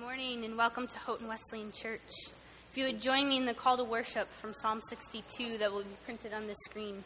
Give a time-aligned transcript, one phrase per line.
[0.00, 2.00] morning and welcome to Houghton Wesleyan Church.
[2.70, 5.84] If you would join me in the call to worship from Psalm 62 that will
[5.84, 7.02] be printed on the screen.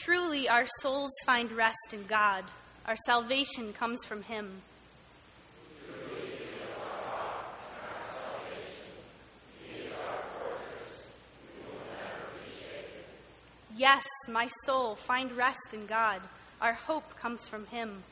[0.00, 2.44] Truly, our souls find rest in God.
[2.86, 4.62] Our salvation comes from Him.
[13.76, 16.22] Yes, my soul, find rest in God.
[16.62, 18.02] Our hope comes from Him.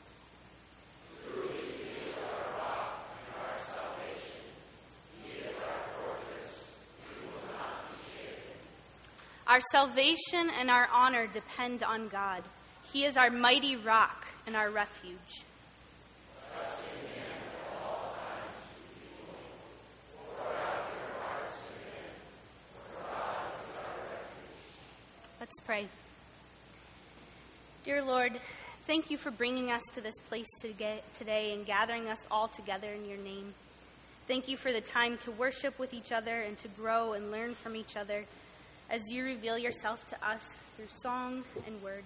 [9.57, 12.43] Our salvation and our honor depend on God.
[12.93, 15.17] He is our mighty rock and our refuge.
[25.39, 25.87] Let's pray.
[27.83, 28.33] Dear Lord,
[28.85, 30.45] thank you for bringing us to this place
[31.15, 33.55] today and gathering us all together in your name.
[34.27, 37.55] Thank you for the time to worship with each other and to grow and learn
[37.55, 38.25] from each other
[38.89, 42.03] as you reveal yourself to us through song and word.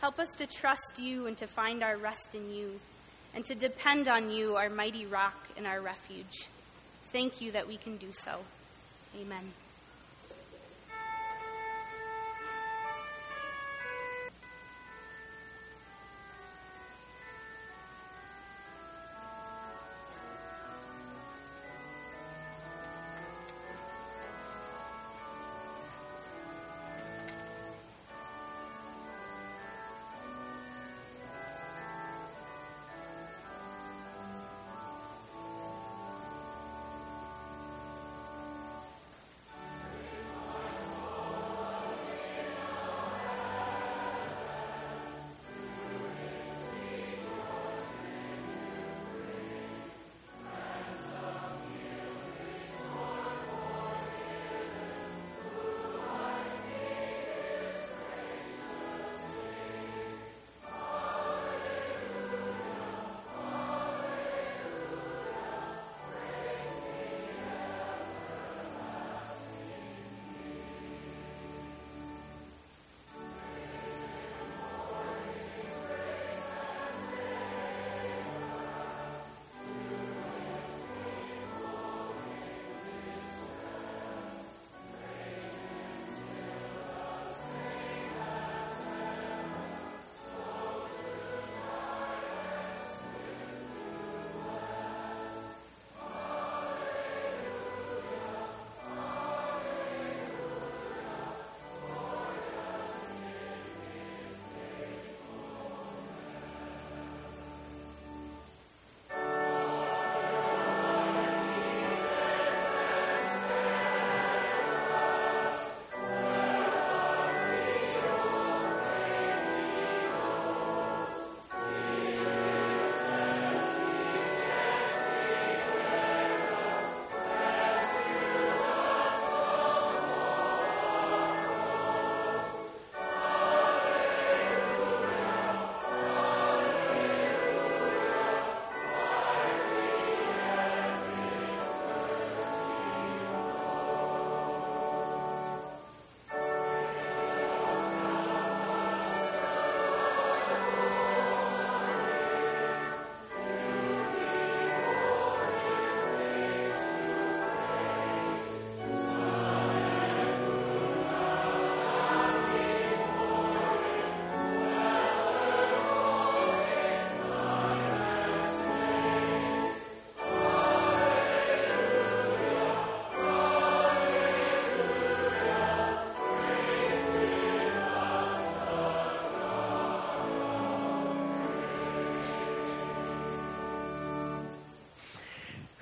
[0.00, 2.80] Help us to trust you and to find our rest in you,
[3.34, 6.48] and to depend on you, our mighty rock and our refuge.
[7.12, 8.40] Thank you that we can do so.
[9.20, 9.52] Amen.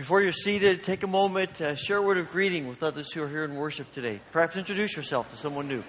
[0.06, 3.24] Before you're seated, take a moment, to share a word of greeting with others who
[3.24, 4.20] are here in worship today.
[4.30, 5.82] Perhaps introduce yourself to someone new.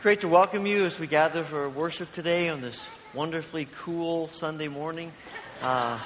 [0.00, 4.28] It's great to welcome you as we gather for worship today on this wonderfully cool
[4.28, 5.12] Sunday morning.
[5.60, 6.00] Uh.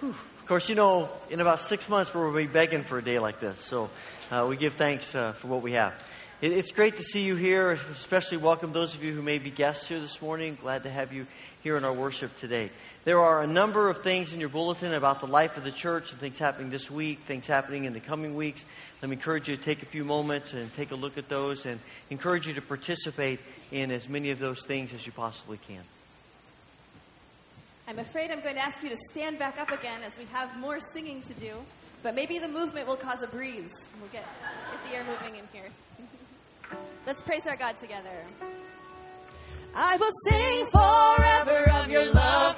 [0.00, 3.40] Of course, you know, in about six months, we'll be begging for a day like
[3.40, 3.60] this.
[3.60, 3.90] So
[4.30, 5.92] uh, we give thanks uh, for what we have.
[6.40, 9.50] It, it's great to see you here, especially welcome those of you who may be
[9.50, 10.56] guests here this morning.
[10.58, 11.26] Glad to have you
[11.62, 12.70] here in our worship today.
[13.04, 16.10] There are a number of things in your bulletin about the life of the church
[16.10, 18.64] and things happening this week, things happening in the coming weeks.
[19.02, 21.66] Let me encourage you to take a few moments and take a look at those
[21.66, 25.82] and encourage you to participate in as many of those things as you possibly can.
[27.86, 30.58] I'm afraid I'm going to ask you to stand back up again as we have
[30.58, 31.52] more singing to do,
[32.02, 33.58] but maybe the movement will cause a breeze.
[33.58, 35.68] and We'll get, get the air moving in here.
[37.06, 38.24] Let's praise our God together.
[39.76, 42.56] I will sing forever of your love.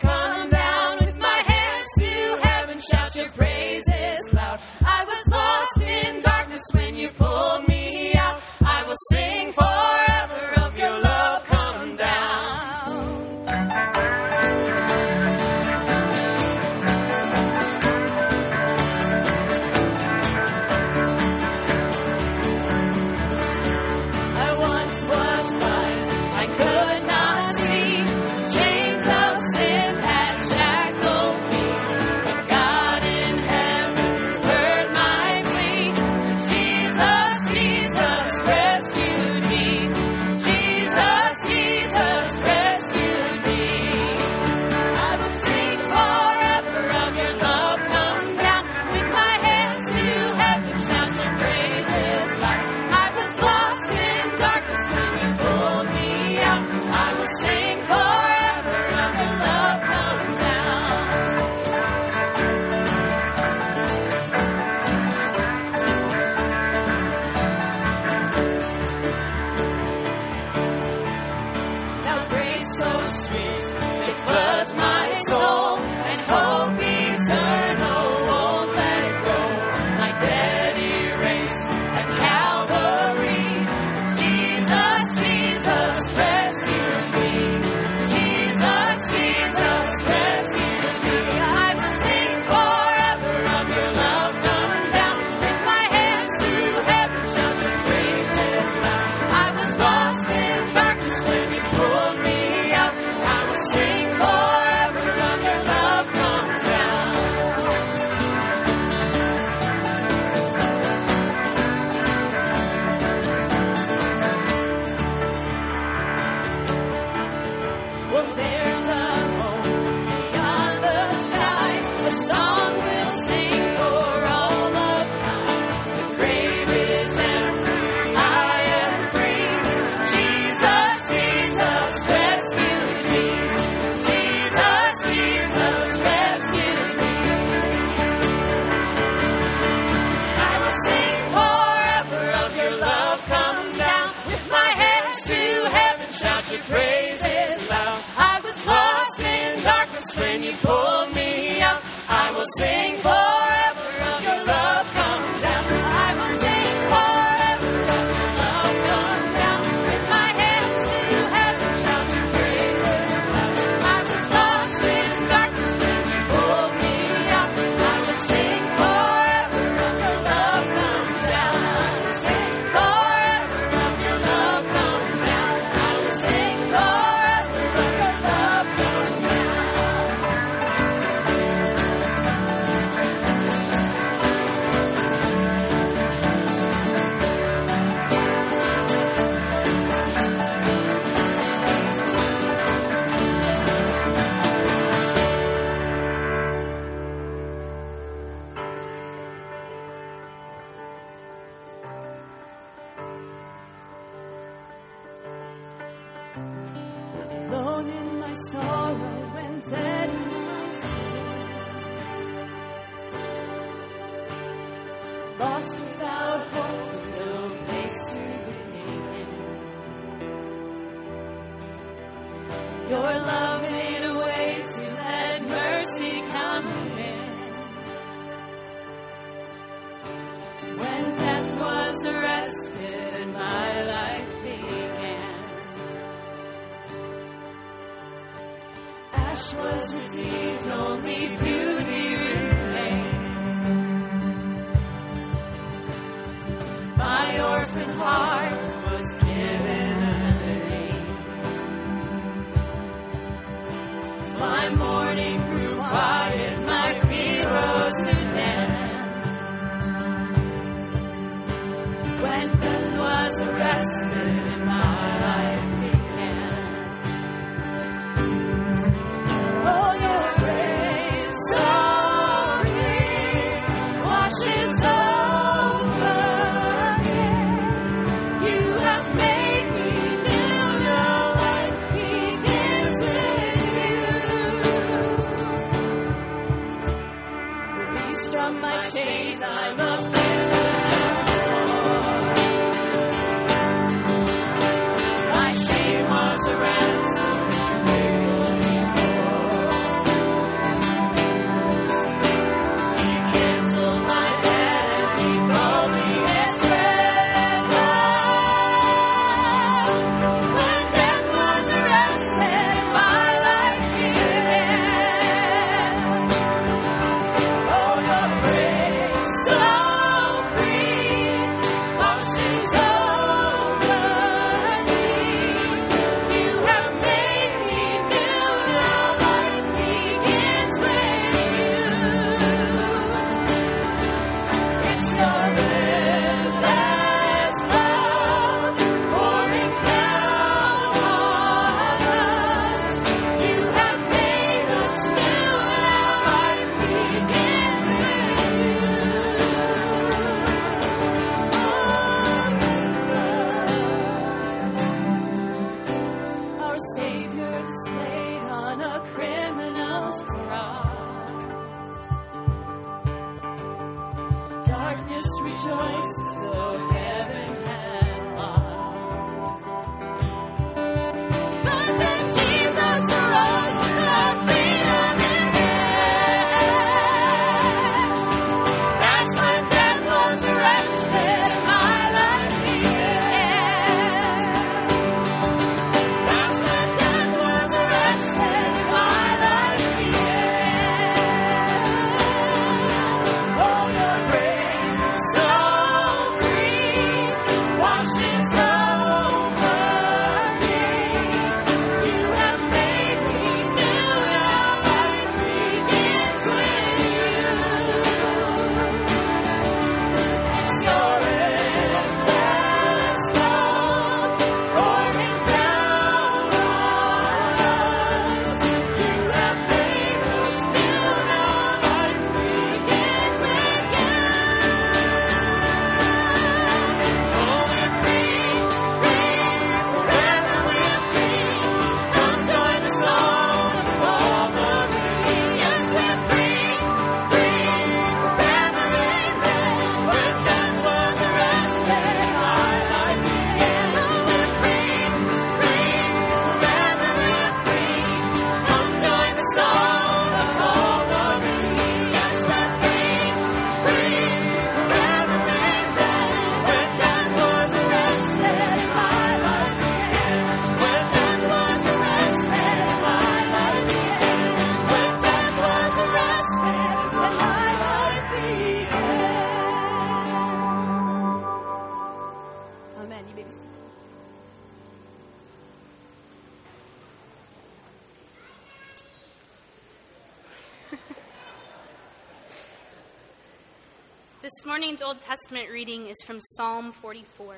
[484.86, 487.56] Morning's Old Testament reading is from Psalm 44.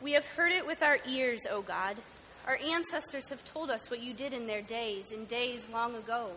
[0.00, 1.96] We have heard it with our ears, O God.
[2.46, 6.30] Our ancestors have told us what you did in their days, in days long ago.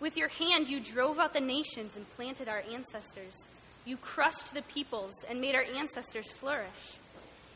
[0.00, 3.36] With your hand, you drove out the nations and planted our ancestors.
[3.84, 6.98] You crushed the peoples and made our ancestors flourish.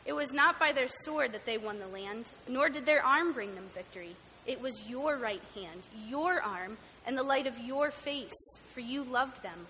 [0.05, 3.33] It was not by their sword that they won the land, nor did their arm
[3.33, 4.15] bring them victory.
[4.45, 9.03] It was your right hand, your arm, and the light of your face, for you
[9.03, 9.65] loved them.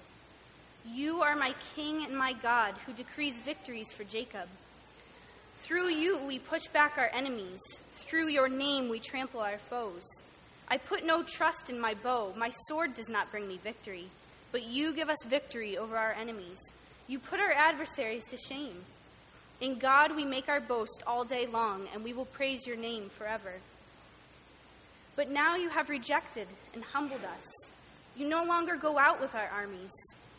[0.86, 4.50] You are my King and my God, who decrees victories for Jacob.
[5.62, 7.62] Through you we push back our enemies.
[7.95, 10.04] Through your name we trample our foes.
[10.67, 12.34] I put no trust in my bow.
[12.36, 14.06] My sword does not bring me victory.
[14.52, 16.58] But you give us victory over our enemies.
[17.08, 18.78] You put our adversaries to shame.
[19.62, 23.10] In God we make our boast all day long, and we will praise your name
[23.10, 23.54] forever.
[25.18, 27.72] But now you have rejected and humbled us.
[28.16, 29.92] You no longer go out with our armies.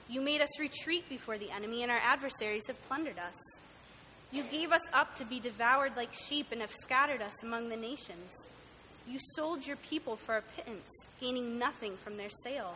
[0.08, 3.60] You made us retreat before the enemy, and our adversaries have plundered us.
[4.30, 7.76] You gave us up to be devoured like sheep and have scattered us among the
[7.76, 8.48] nations.
[9.06, 12.74] You sold your people for a pittance, gaining nothing from their sale.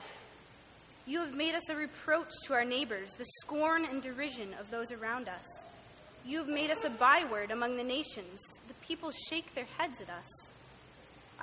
[1.06, 4.90] You have made us a reproach to our neighbors, the scorn and derision of those
[4.90, 5.46] around us.
[6.24, 8.40] You have made us a byword among the nations.
[8.66, 10.51] The people shake their heads at us.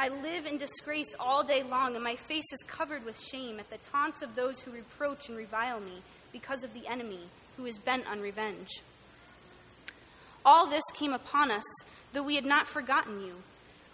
[0.02, 3.70] I live in disgrace all day long, and my face is covered with shame at
[3.70, 7.20] the taunts of those who reproach and revile me because of the enemy
[7.58, 8.70] who is bent on revenge.
[10.46, 11.66] All this came upon us,
[12.14, 13.44] though we had not forgotten you.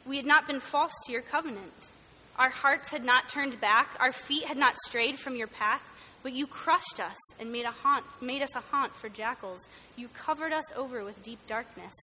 [0.06, 1.92] We had not been false to your covenant.
[2.38, 5.82] Our hearts had not turned back, our feet had not strayed from your path,
[6.22, 9.68] but you crushed us and made, a haunt, made us a haunt for jackals.
[9.96, 11.96] You covered us over with deep darkness.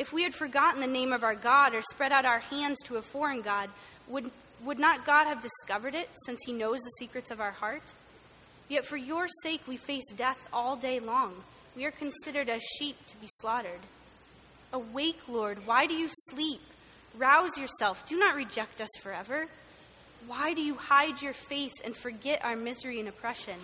[0.00, 2.96] If we had forgotten the name of our God or spread out our hands to
[2.96, 3.68] a foreign God,
[4.08, 4.30] would,
[4.64, 7.82] would not God have discovered it, since he knows the secrets of our heart?
[8.70, 11.34] Yet for your sake we face death all day long.
[11.76, 13.80] We are considered as sheep to be slaughtered.
[14.72, 16.62] Awake, Lord, why do you sleep?
[17.18, 19.48] Rouse yourself, do not reject us forever.
[20.26, 23.60] Why do you hide your face and forget our misery and oppression?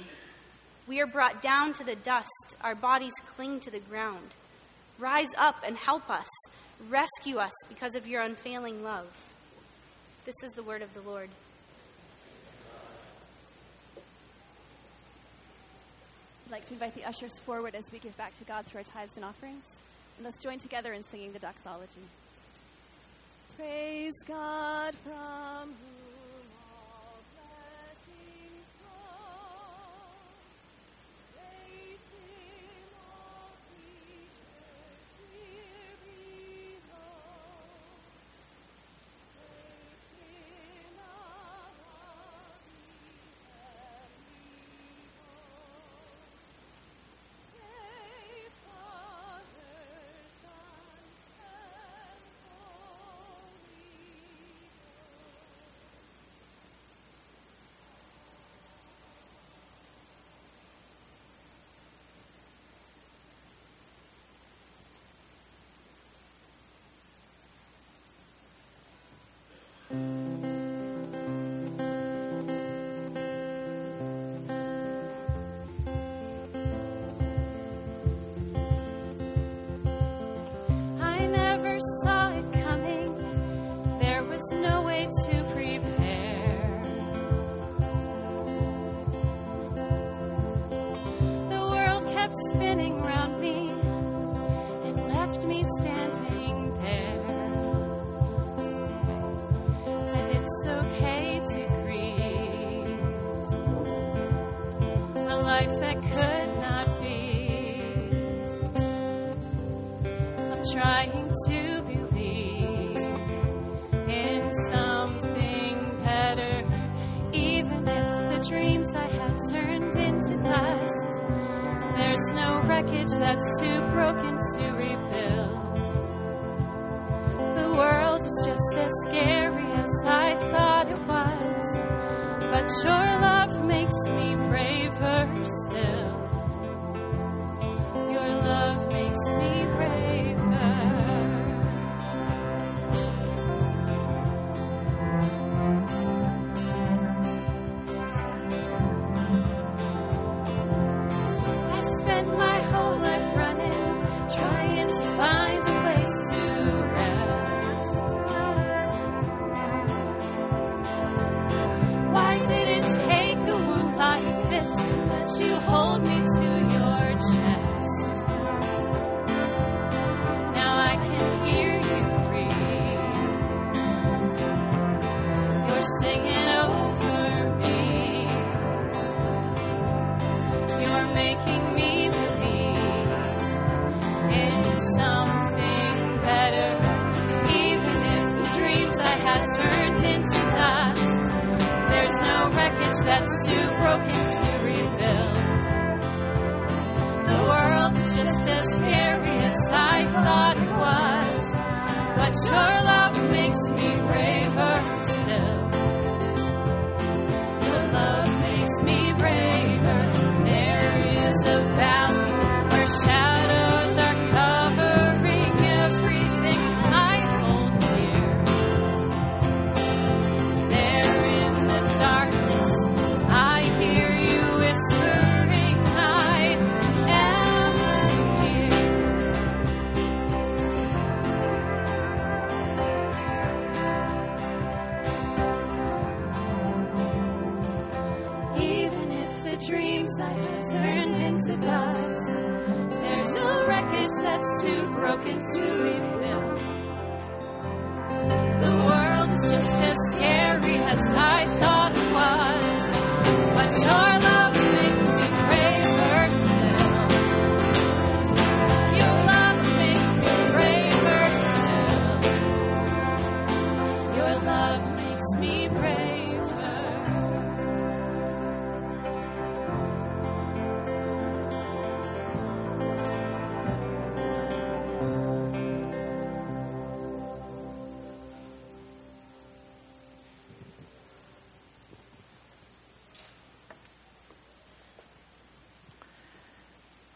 [0.86, 4.34] We are brought down to the dust, our bodies cling to the ground.
[4.98, 6.28] Rise up and help us.
[6.88, 9.06] Rescue us because of your unfailing love.
[10.24, 11.28] This is the word of the Lord.
[16.46, 18.84] I'd like to invite the ushers forward as we give back to God through our
[18.84, 19.64] tithes and offerings.
[20.16, 22.00] And let's join together in singing the doxology.
[23.56, 25.74] Praise God from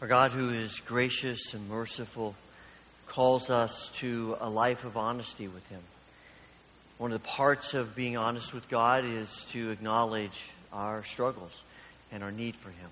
[0.01, 2.33] Our God, who is gracious and merciful,
[3.05, 5.81] calls us to a life of honesty with Him.
[6.97, 11.51] One of the parts of being honest with God is to acknowledge our struggles
[12.11, 12.89] and our need for Him.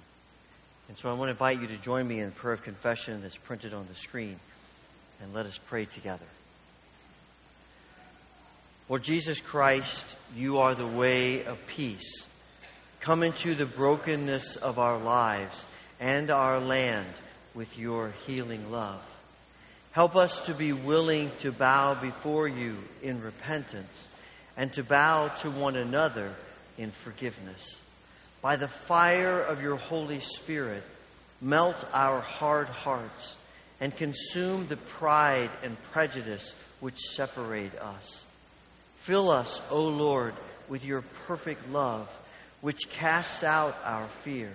[0.87, 3.23] And so I want to invite you to join me in the prayer of confession
[3.23, 4.39] that's printed on the screen.
[5.19, 6.27] And let us pray together.
[8.87, 12.27] Lord Jesus Christ, you are the way of peace.
[12.99, 15.65] Come into the brokenness of our lives
[15.99, 17.07] and our land
[17.53, 19.01] with your healing love.
[19.91, 24.07] Help us to be willing to bow before you in repentance
[24.55, 26.33] and to bow to one another
[26.77, 27.77] in forgiveness.
[28.41, 30.83] By the fire of your Holy Spirit,
[31.41, 33.35] melt our hard hearts
[33.81, 38.23] and consume the pride and prejudice which separate us.
[38.99, 40.33] Fill us, O Lord,
[40.67, 42.07] with your perfect love,
[42.61, 44.51] which casts out our fear,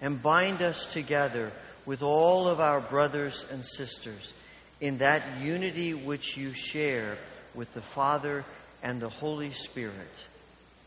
[0.00, 1.52] and bind us together
[1.86, 4.32] with all of our brothers and sisters
[4.80, 7.18] in that unity which you share
[7.54, 8.44] with the Father
[8.82, 10.24] and the Holy Spirit.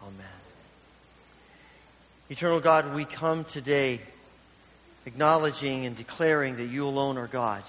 [0.02, 0.26] Amen.
[2.30, 3.99] Eternal God, we come today
[5.06, 7.63] acknowledging and declaring that you alone are God.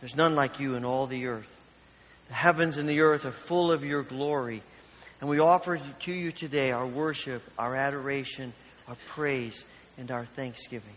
[0.00, 1.48] There's none like you in all the earth.
[2.28, 4.62] The heavens and the earth are full of your glory.
[5.20, 8.52] And we offer to you today our worship, our adoration,
[8.86, 9.64] our praise,
[9.98, 10.94] and our thanksgiving.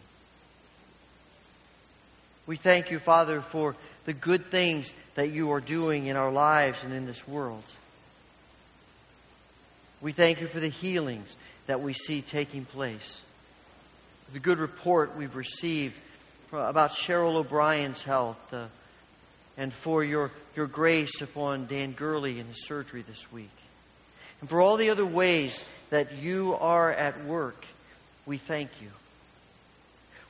[2.48, 6.84] We thank you, Father, for the good things that you are doing in our lives
[6.84, 7.64] and in this world.
[10.02, 11.36] We thank you for the healings
[11.68, 13.22] that we see taking place.
[14.34, 15.96] The good report we've received
[16.52, 18.66] about Cheryl O'Brien's health, uh,
[19.58, 23.52] and for your, your grace upon Dan Gurley and his surgery this week.
[24.40, 27.64] And for all the other ways that you are at work,
[28.26, 28.90] we thank you.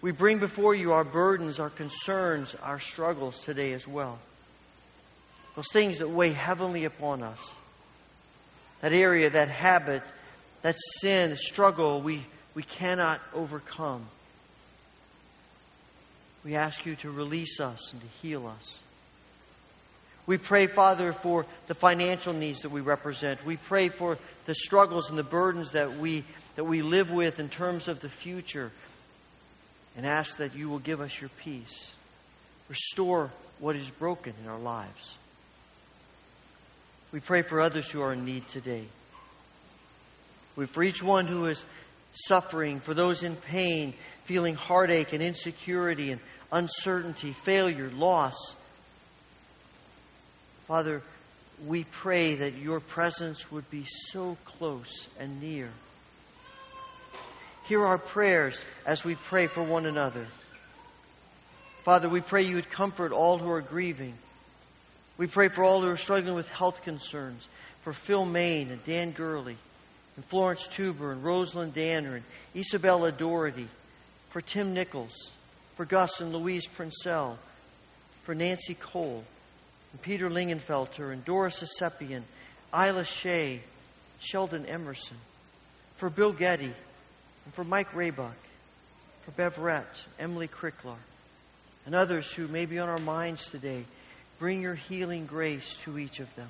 [0.01, 4.17] We bring before you our burdens, our concerns, our struggles today as well.
[5.55, 7.53] Those things that weigh heavily upon us.
[8.81, 10.01] That area, that habit,
[10.63, 12.23] that sin, struggle we,
[12.55, 14.07] we cannot overcome.
[16.43, 18.79] We ask you to release us and to heal us.
[20.25, 23.45] We pray, Father, for the financial needs that we represent.
[23.45, 26.23] We pray for the struggles and the burdens that we,
[26.55, 28.71] that we live with in terms of the future.
[29.97, 31.93] And ask that you will give us your peace.
[32.69, 35.17] Restore what is broken in our lives.
[37.11, 38.85] We pray for others who are in need today.
[40.55, 41.65] We for each one who is
[42.13, 48.55] suffering, for those in pain, feeling heartache and insecurity and uncertainty, failure, loss.
[50.67, 51.01] Father,
[51.67, 55.69] we pray that your presence would be so close and near.
[57.71, 60.27] Hear our prayers as we pray for one another.
[61.85, 64.13] Father, we pray you would comfort all who are grieving.
[65.17, 67.47] We pray for all who are struggling with health concerns,
[67.83, 69.55] for Phil Main and Dan Gurley,
[70.17, 73.69] and Florence Tuber and Rosalind Danner and Isabella Doherty,
[74.31, 75.31] for Tim Nichols,
[75.77, 77.37] for Gus and Louise Princell,
[78.23, 79.23] for Nancy Cole,
[79.93, 82.23] and Peter Lingenfelter, and Doris Asepian,
[82.73, 83.61] Isla Shea,
[84.19, 85.15] Sheldon Emerson,
[85.95, 86.73] for Bill Getty,
[87.45, 88.33] and for Mike Raybuck,
[89.25, 90.97] for Beverett, Emily Cricklar,
[91.85, 93.85] and others who may be on our minds today.
[94.39, 96.49] Bring your healing grace to each of them.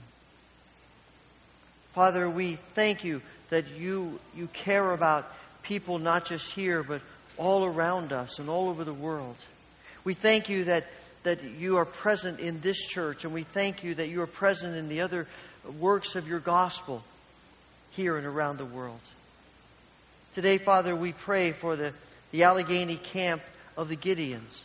[1.94, 5.32] Father, we thank you that you, you care about
[5.64, 7.02] people not just here, but
[7.38, 9.36] all around us and all over the world.
[10.04, 10.86] We thank you that,
[11.24, 14.76] that you are present in this church, and we thank you that you are present
[14.76, 15.28] in the other
[15.80, 17.04] works of your gospel
[17.92, 19.02] here and around the world.
[20.34, 21.94] Today, Father, we pray for the,
[22.32, 23.41] the Allegheny camp
[23.76, 24.63] of the Gideons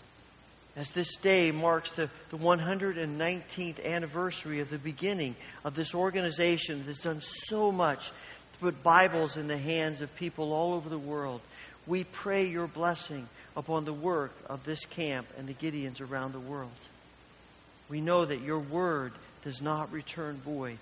[0.76, 7.00] as this day marks the, the 119th anniversary of the beginning of this organization that's
[7.00, 8.10] done so much
[8.52, 11.40] to put Bibles in the hands of people all over the world.
[11.86, 16.40] We pray your blessing upon the work of this camp and the Gideons around the
[16.40, 16.70] world.
[17.88, 20.78] We know that your word does not return void.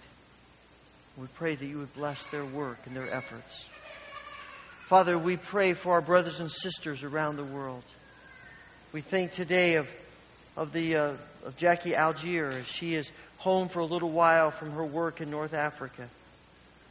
[1.17, 3.65] We pray that you would bless their work and their efforts.
[4.89, 7.83] Father, we pray for our brothers and sisters around the world.
[8.93, 9.89] We think today of,
[10.59, 11.13] of, the, uh,
[11.47, 15.31] of Jackie Algier as she is home for a little while from her work in
[15.31, 16.07] North Africa.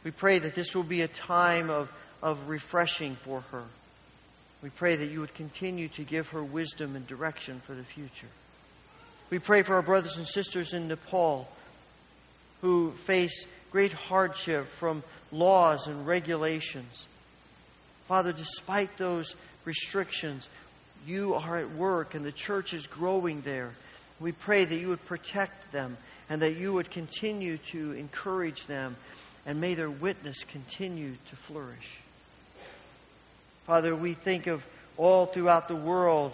[0.02, 1.88] We pray that this will be a time of,
[2.20, 3.62] of refreshing for her.
[4.60, 8.26] We pray that you would continue to give her wisdom and direction for the future.
[9.30, 11.48] We pray for our brothers and sisters in Nepal
[12.60, 17.06] who face great hardship from laws and regulations.
[18.06, 20.48] Father, despite those restrictions,
[21.06, 23.72] you are at work and the church is growing there.
[24.20, 25.96] We pray that you would protect them
[26.28, 28.96] and that you would continue to encourage them
[29.46, 32.00] and may their witness continue to flourish.
[33.66, 34.64] Father, we think of
[34.96, 36.32] all throughout the world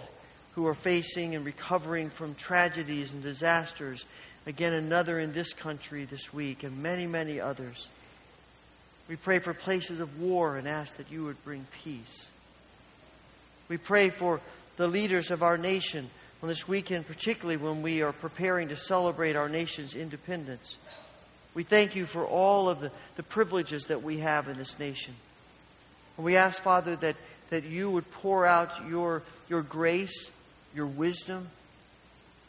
[0.54, 4.04] who are facing and recovering from tragedies and disasters.
[4.46, 7.88] Again, another in this country this week, and many, many others.
[9.10, 12.30] We pray for places of war and ask that you would bring peace.
[13.68, 14.40] We pray for
[14.76, 16.08] the leaders of our nation
[16.44, 20.76] on this weekend, particularly when we are preparing to celebrate our nation's independence.
[21.54, 25.14] We thank you for all of the, the privileges that we have in this nation.
[26.16, 27.16] And we ask, Father, that,
[27.48, 30.30] that you would pour out your, your grace,
[30.72, 31.48] your wisdom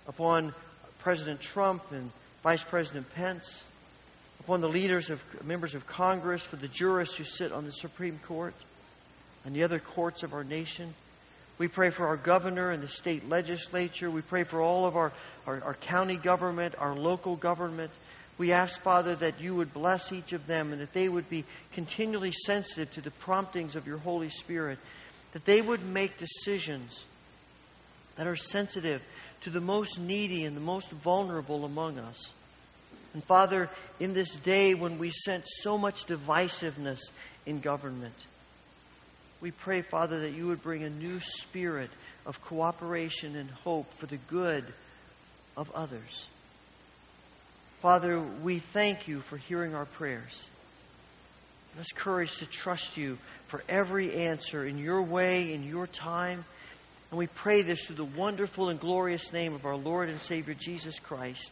[0.08, 0.54] upon
[1.00, 2.12] President Trump and
[2.44, 3.64] Vice President Pence,
[4.42, 8.20] upon the leaders of members of Congress, for the jurists who sit on the Supreme
[8.26, 8.56] Court
[9.46, 10.96] and the other courts of our nation.
[11.60, 14.10] We pray for our governor and the state legislature.
[14.10, 15.12] We pray for all of our,
[15.46, 17.92] our, our, county government, our local government.
[18.40, 21.46] We ask, Father, that you would bless each of them and that they would be
[21.74, 24.80] continually sensitive to the promptings of your Holy Spirit,
[25.34, 27.06] that they would make decisions
[28.16, 29.04] that are sensitive
[29.42, 32.34] to the most needy and the most vulnerable among us.
[33.14, 33.70] And Father,
[34.00, 37.02] in this day when we sense so much divisiveness
[37.46, 38.16] in government,
[39.42, 41.90] we pray, Father, that you would bring a new spirit
[42.26, 44.64] of cooperation and hope for the good
[45.58, 46.28] of others.
[47.82, 50.46] Father, we thank you for hearing our prayers.
[51.74, 56.46] Give us courage to trust you for every answer in your way, in your time.
[57.10, 60.54] And we pray this through the wonderful and glorious name of our Lord and Savior
[60.54, 61.52] Jesus Christ,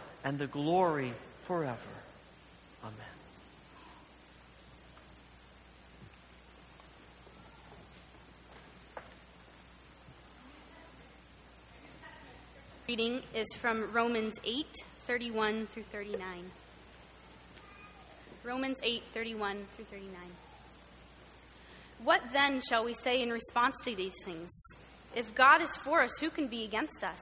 [0.23, 1.13] and the glory
[1.45, 1.77] forever.
[2.83, 3.11] Amen.
[12.91, 14.65] reading is from Romans 8
[14.99, 16.51] 31 through 39.
[18.43, 20.11] Romans 8 31 through 39.
[22.03, 24.51] What then shall we say in response to these things?
[25.15, 27.21] If God is for us, who can be against us?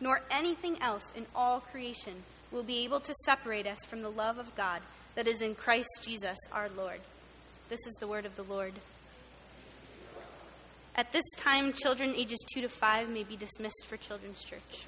[0.00, 2.14] nor anything else in all creation
[2.50, 4.80] will be able to separate us from the love of God
[5.14, 7.00] that is in Christ Jesus our Lord.
[7.68, 8.72] This is the word of the Lord.
[10.96, 14.86] At this time, children ages 2 to 5 may be dismissed for Children's Church.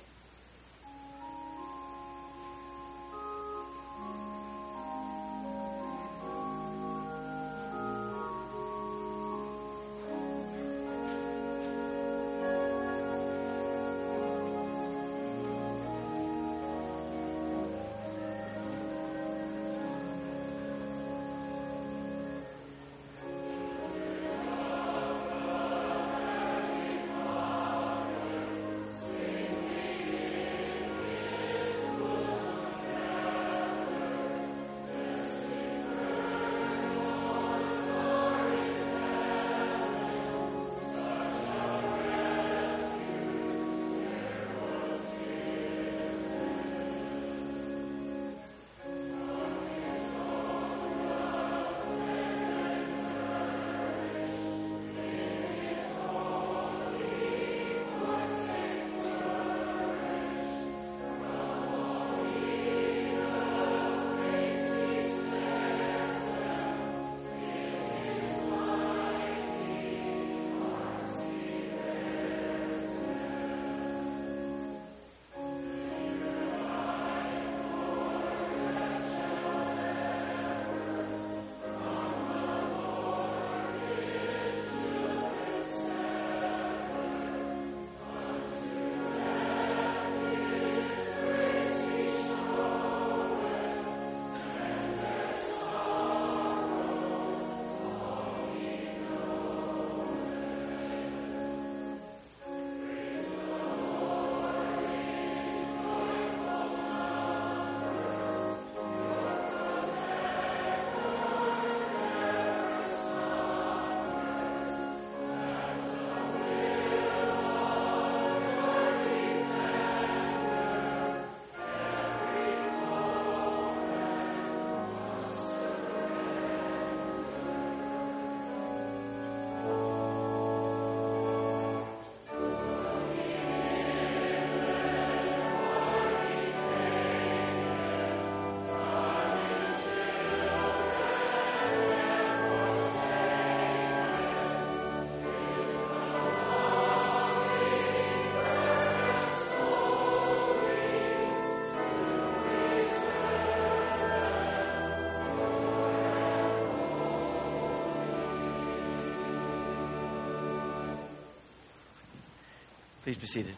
[163.13, 163.57] Please be seated.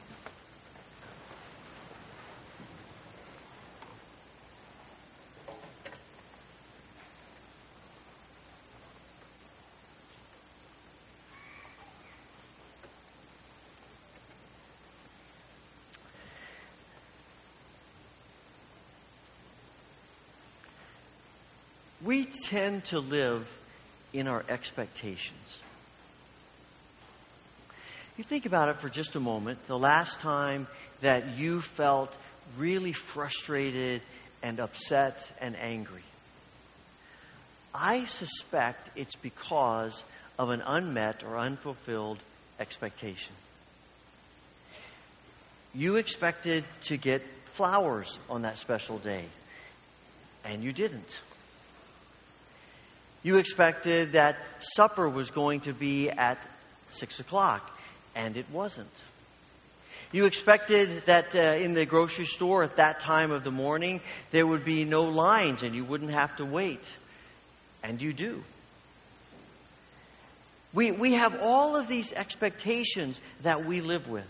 [22.02, 23.46] We tend to live
[24.12, 25.61] in our expectations.
[28.24, 29.66] You think about it for just a moment.
[29.66, 30.66] The last time
[31.02, 32.10] that you felt
[32.56, 34.00] really frustrated
[34.42, 36.00] and upset and angry.
[37.74, 40.04] I suspect it's because
[40.38, 42.16] of an unmet or unfulfilled
[42.58, 43.34] expectation.
[45.74, 47.20] You expected to get
[47.52, 49.26] flowers on that special day,
[50.46, 51.20] and you didn't.
[53.22, 56.38] You expected that supper was going to be at
[56.88, 57.70] six o'clock,
[58.14, 58.90] and it wasn't.
[60.12, 64.00] You expected that uh, in the grocery store at that time of the morning
[64.30, 66.84] there would be no lines and you wouldn't have to wait,
[67.82, 68.44] and you do.
[70.72, 74.26] We, we have all of these expectations that we live with.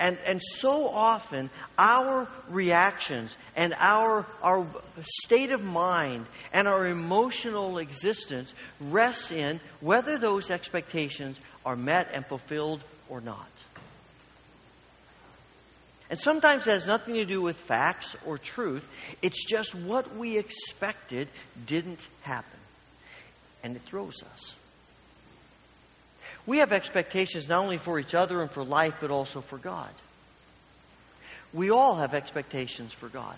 [0.00, 4.66] And, and so often, our reactions and our, our
[5.00, 12.26] state of mind and our emotional existence rests in whether those expectations are met and
[12.26, 12.82] fulfilled
[13.12, 13.50] or not.
[16.08, 18.82] And sometimes it has nothing to do with facts or truth.
[19.20, 21.28] It's just what we expected
[21.66, 22.58] didn't happen.
[23.62, 24.56] And it throws us.
[26.46, 29.90] We have expectations not only for each other and for life, but also for God.
[31.52, 33.36] We all have expectations for God.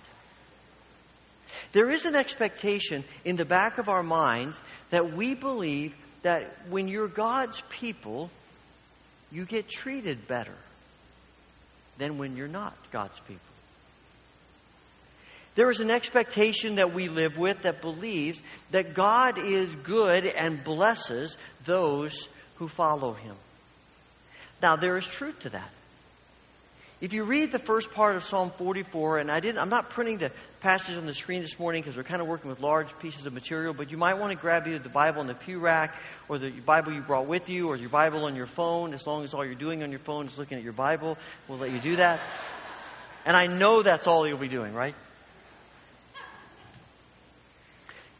[1.72, 6.86] There is an expectation in the back of our minds that we believe that when
[6.86, 8.30] you're God's people,
[9.34, 10.54] you get treated better
[11.98, 13.40] than when you're not God's people.
[15.56, 20.62] There is an expectation that we live with that believes that God is good and
[20.62, 23.36] blesses those who follow him.
[24.62, 25.70] Now, there is truth to that.
[27.00, 30.18] If you read the first part of Psalm 44, and I didn't, I'm not printing
[30.18, 30.32] the
[30.64, 33.34] passage on the screen this morning because we're kind of working with large pieces of
[33.34, 35.94] material, but you might want to grab either the Bible in the pew rack
[36.26, 38.94] or the Bible you brought with you or your Bible on your phone.
[38.94, 41.58] As long as all you're doing on your phone is looking at your Bible, we'll
[41.58, 42.18] let you do that.
[43.26, 44.94] And I know that's all you'll be doing, right?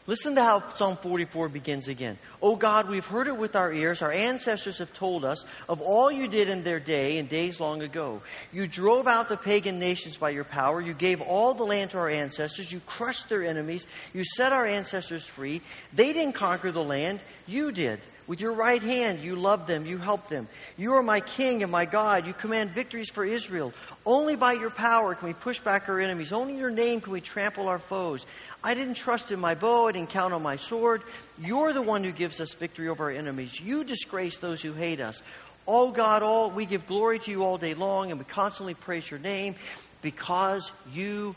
[0.07, 2.19] Listen to how Psalm 44 begins again.
[2.39, 4.03] Oh God, we've heard it with our ears.
[4.03, 7.81] Our ancestors have told us of all you did in their day and days long
[7.81, 8.21] ago.
[8.51, 10.79] You drove out the pagan nations by your power.
[10.79, 12.71] You gave all the land to our ancestors.
[12.71, 13.87] You crushed their enemies.
[14.13, 15.63] You set our ancestors free.
[15.91, 17.19] They didn't conquer the land.
[17.47, 17.99] You did.
[18.27, 19.85] With your right hand, you loved them.
[19.85, 20.47] You helped them.
[20.77, 22.27] You are my king and my God.
[22.27, 23.73] You command victories for Israel.
[24.05, 26.33] Only by your power can we push back our enemies.
[26.33, 28.25] Only your name can we trample our foes.
[28.63, 29.87] I didn't trust in my bow.
[29.87, 31.03] I didn't count on my sword.
[31.39, 33.57] You're the one who gives us victory over our enemies.
[33.59, 35.21] You disgrace those who hate us.
[35.67, 39.09] Oh God, all we give glory to you all day long, and we constantly praise
[39.09, 39.55] your name
[40.01, 41.35] because you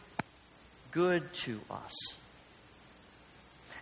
[0.91, 1.95] good to us.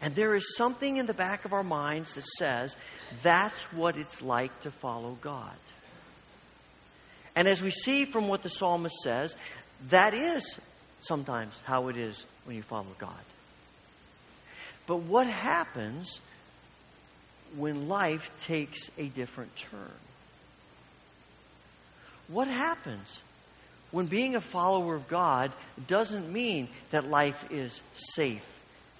[0.01, 2.77] And there is something in the back of our minds that says
[3.23, 5.57] that's what it's like to follow God.
[7.35, 9.37] And as we see from what the psalmist says,
[9.89, 10.59] that is
[11.01, 13.13] sometimes how it is when you follow God.
[14.87, 16.21] But what happens
[17.57, 19.91] when life takes a different turn?
[22.29, 23.23] What happens
[23.91, 25.53] when being a follower of God
[25.87, 28.43] doesn't mean that life is safe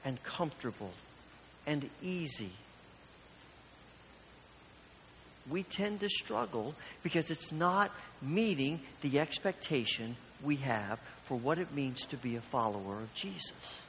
[0.07, 0.93] and comfortable
[1.67, 2.53] and easy?
[5.51, 7.93] We tend to struggle because it's not
[8.23, 13.81] meeting the expectation we have for what it means to be a follower of Jesus.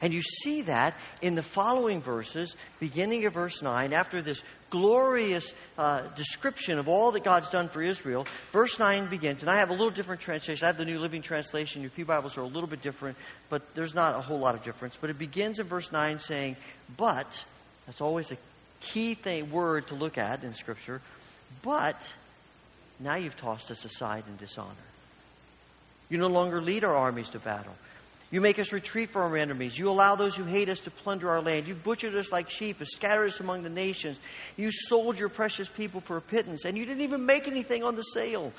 [0.00, 5.52] And you see that in the following verses, beginning of verse 9, after this glorious
[5.78, 8.26] uh, description of all that God's done for Israel.
[8.52, 10.64] Verse 9 begins, and I have a little different translation.
[10.64, 11.82] I have the New Living Translation.
[11.82, 13.16] Your Pew Bibles are a little bit different,
[13.48, 14.96] but there's not a whole lot of difference.
[15.00, 16.56] But it begins in verse 9 saying,
[16.96, 17.44] But,
[17.86, 18.36] that's always a
[18.80, 21.00] key thing, word to look at in Scripture,
[21.62, 22.12] but
[22.98, 24.70] now you've tossed us aside in dishonor.
[26.08, 27.74] You no longer lead our armies to battle.
[28.36, 29.78] You make us retreat from our enemies.
[29.78, 31.66] You allow those who hate us to plunder our land.
[31.66, 34.20] You've butchered us like sheep and scattered us among the nations.
[34.58, 37.96] You sold your precious people for a pittance, and you didn't even make anything on
[37.96, 38.52] the sale.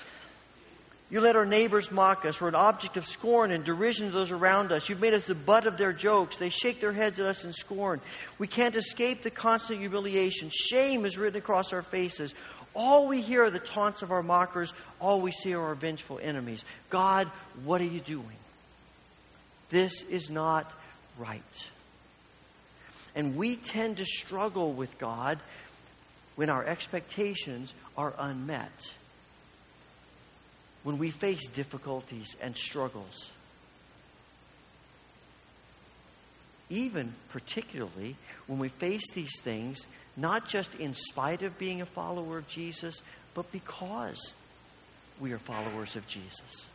[1.11, 2.41] You let our neighbors mock us.
[2.41, 4.89] We're an object of scorn and derision to those around us.
[4.89, 6.39] You've made us the butt of their jokes.
[6.39, 8.01] They shake their heads at us in scorn.
[8.39, 10.49] We can't escape the constant humiliation.
[10.49, 12.33] Shame is written across our faces.
[12.73, 14.73] All we hear are the taunts of our mockers.
[14.99, 16.65] All we see are our vengeful enemies.
[16.89, 17.31] God,
[17.63, 18.37] what are you doing?
[19.69, 20.71] This is not
[21.17, 21.41] right.
[23.15, 25.39] And we tend to struggle with God
[26.35, 28.93] when our expectations are unmet,
[30.83, 33.31] when we face difficulties and struggles.
[36.69, 38.15] Even particularly
[38.45, 39.79] when we face these things,
[40.15, 43.01] not just in spite of being a follower of Jesus,
[43.33, 44.33] but because
[45.19, 46.67] we are followers of Jesus.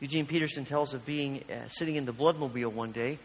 [0.00, 3.18] Eugene Peterson tells of being uh, sitting in the bloodmobile one day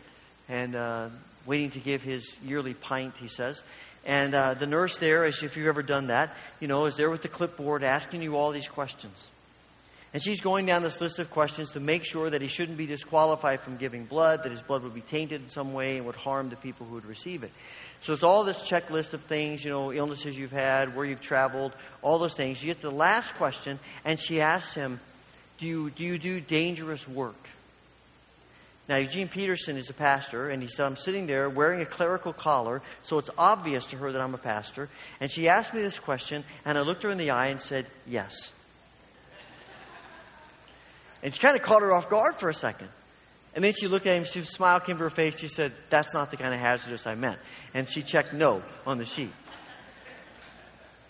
[0.49, 1.09] and uh,
[1.45, 3.63] waiting to give his yearly pint, he says.
[4.05, 7.09] And uh, the nurse there, as if you've ever done that, you know, is there
[7.09, 9.27] with the clipboard asking you all these questions.
[10.13, 12.85] And she's going down this list of questions to make sure that he shouldn't be
[12.85, 16.15] disqualified from giving blood, that his blood would be tainted in some way and would
[16.15, 17.51] harm the people who would receive it.
[18.01, 21.73] So it's all this checklist of things, you know, illnesses you've had, where you've traveled,
[22.01, 22.61] all those things.
[22.63, 25.01] You get to the last question, and she asks him,
[25.57, 27.35] do you, do you do dangerous work?
[28.87, 32.33] Now, Eugene Peterson is a pastor, and he said, I'm sitting there wearing a clerical
[32.33, 34.89] collar, so it's obvious to her that I'm a pastor.
[35.19, 37.87] And she asked me this question, and I looked her in the eye and said,
[38.05, 38.51] Yes.
[41.23, 42.89] And she kind of caught her off guard for a second.
[43.55, 46.13] And then she looked at him, she smile came to her face, she said, That's
[46.13, 47.39] not the kind of hazardous I meant.
[47.73, 49.31] And she checked no on the sheet.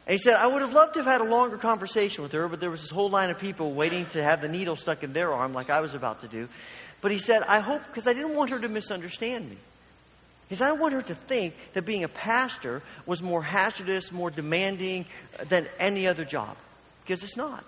[0.08, 2.48] And he said, I would have loved to have had a longer conversation with her,
[2.48, 5.14] but there was this whole line of people waiting to have the needle stuck in
[5.14, 6.48] their arm, like I was about to do.
[7.02, 9.58] But he said, I hope, because I didn't want her to misunderstand me.
[10.48, 14.12] He said, I don't want her to think that being a pastor was more hazardous,
[14.12, 15.06] more demanding
[15.40, 16.56] uh, than any other job,
[17.04, 17.66] because it's not.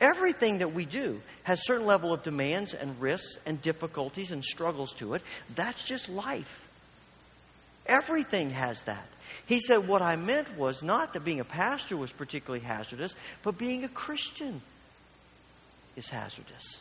[0.00, 4.92] Everything that we do has certain level of demands and risks and difficulties and struggles
[4.94, 5.22] to it.
[5.54, 6.60] That's just life.
[7.86, 9.06] Everything has that.
[9.46, 13.58] He said, What I meant was not that being a pastor was particularly hazardous, but
[13.58, 14.60] being a Christian
[15.96, 16.80] is hazardous.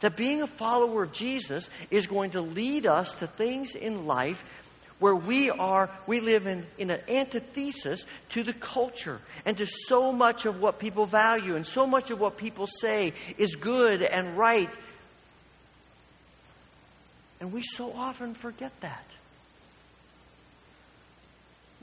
[0.00, 4.42] That being a follower of Jesus is going to lead us to things in life
[4.98, 10.12] where we are, we live in, in an antithesis to the culture and to so
[10.12, 14.36] much of what people value and so much of what people say is good and
[14.36, 14.70] right.
[17.40, 19.04] And we so often forget that.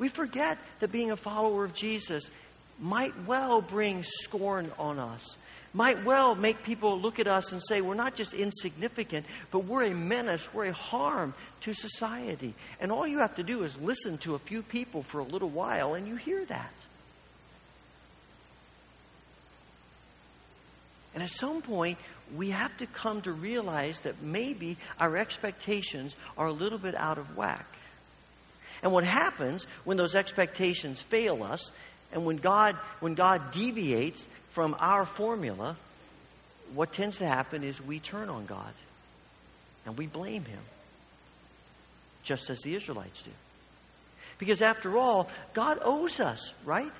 [0.02, 2.32] We forget that being a follower of Jesus
[2.80, 5.38] might well bring scorn on us,
[5.76, 9.84] might well make people look at us and say we're not just insignificant, but we're
[9.84, 12.56] a menace, we're a harm to society.
[12.80, 15.50] And all you have to do is listen to a few people for a little
[15.50, 16.74] while, and you hear that.
[21.14, 22.00] And at some point,
[22.36, 27.20] we have to come to realize that maybe our expectations are a little bit out
[27.20, 27.71] of whack.
[28.84, 31.72] And what happens when those expectations fail us
[32.12, 35.78] and when God, when God deviates from our formula,
[36.74, 38.74] what tends to happen is we turn on God
[39.86, 40.60] and we blame Him,
[42.24, 43.32] just as the Israelites do.
[44.38, 46.92] Because after all, God owes us, right?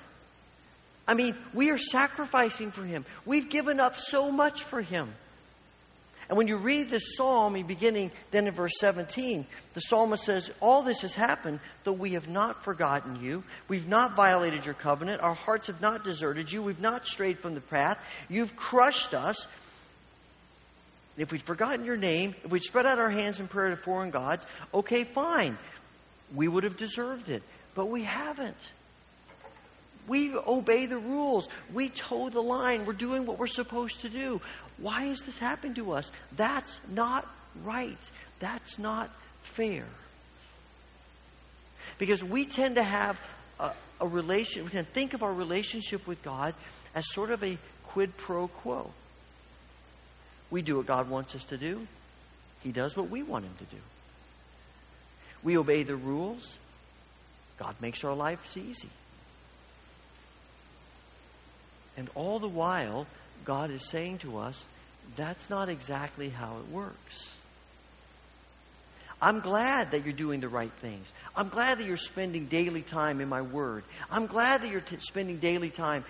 [1.06, 3.04] I mean, we are sacrificing for Him.
[3.26, 5.12] We've given up so much for Him.
[6.28, 10.82] And when you read this psalm, beginning then in verse 17, the psalmist says, All
[10.82, 13.44] this has happened, though we have not forgotten you.
[13.68, 15.22] We've not violated your covenant.
[15.22, 16.62] Our hearts have not deserted you.
[16.62, 17.98] We've not strayed from the path.
[18.28, 19.46] You've crushed us.
[21.16, 24.10] If we'd forgotten your name, if we'd spread out our hands in prayer to foreign
[24.10, 25.58] gods, okay, fine.
[26.34, 27.42] We would have deserved it.
[27.74, 28.72] But we haven't.
[30.08, 31.48] We obey the rules.
[31.72, 32.86] We toe the line.
[32.86, 34.40] We're doing what we're supposed to do.
[34.82, 36.10] Why is this happening to us?
[36.36, 37.26] That's not
[37.64, 37.98] right.
[38.40, 39.10] That's not
[39.42, 39.84] fair.
[41.98, 43.18] Because we tend to have
[43.60, 46.54] a, a relation, we to think of our relationship with God
[46.96, 47.56] as sort of a
[47.86, 48.90] quid pro quo.
[50.50, 51.86] We do what God wants us to do,
[52.60, 53.80] He does what we want Him to do.
[55.44, 56.58] We obey the rules,
[57.56, 58.90] God makes our lives easy.
[61.96, 63.06] And all the while,
[63.44, 64.64] God is saying to us,
[65.16, 67.32] that's not exactly how it works.
[69.22, 71.12] I'm glad that you're doing the right things.
[71.36, 73.84] I'm glad that you're spending daily time in my word.
[74.10, 76.04] I'm glad that you're t- spending daily time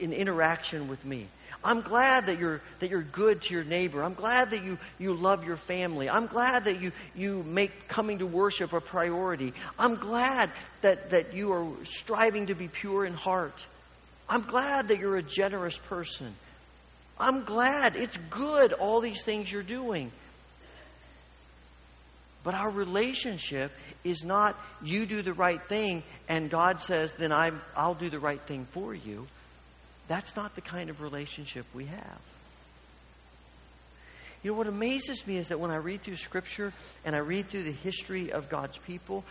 [0.00, 1.26] in interaction with me.
[1.62, 4.02] I'm glad that you're, that you're good to your neighbor.
[4.02, 6.08] I'm glad that you, you love your family.
[6.08, 9.52] I'm glad that you, you make coming to worship a priority.
[9.78, 10.50] I'm glad
[10.80, 13.64] that, that you are striving to be pure in heart.
[14.26, 16.34] I'm glad that you're a generous person.
[17.18, 17.96] I'm glad.
[17.96, 20.10] It's good, all these things you're doing.
[22.44, 23.70] But our relationship
[24.02, 28.18] is not you do the right thing and God says, then i will do the
[28.18, 29.26] right thing for you.
[30.08, 32.20] That's not the kind of relationship we have.
[34.42, 36.72] You know, what amazes me is that when I read through Scripture
[37.04, 39.24] and I read through the history of God's people,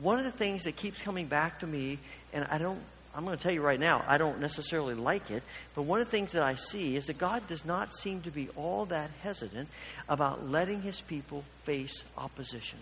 [0.00, 1.98] one of the things that keeps coming back to me,
[2.32, 2.80] and I don't
[3.16, 5.42] I'm going to tell you right now, I don't necessarily like it,
[5.74, 8.30] but one of the things that I see is that God does not seem to
[8.30, 9.70] be all that hesitant
[10.06, 12.78] about letting his people face opposition.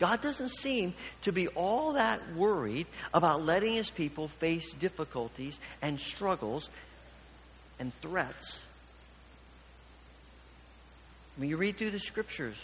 [0.00, 6.00] God doesn't seem to be all that worried about letting his people face difficulties and
[6.00, 6.68] struggles
[7.78, 8.60] and threats.
[11.36, 12.56] When you read through the scriptures,